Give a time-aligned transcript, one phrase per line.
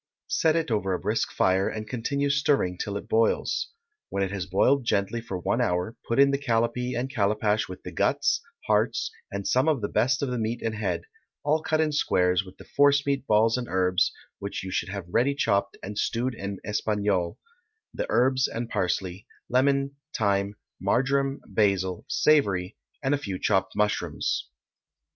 [0.29, 3.69] Set it over a brisk fire, and continue stirring till it boils.
[4.09, 7.83] When it has boiled gently for one hour put in the callipee and callipash with
[7.83, 11.03] the guts, hearts, and some of the best of the meat and head,
[11.43, 15.35] all cut in squares, with the forcemeat balls and herbs, which you should have ready
[15.35, 17.37] chopped and stewed in espagnole;
[17.93, 24.49] the herbs and parsley, lemon, thyme, marjoram, basil, savory, and a few chopped mushrooms.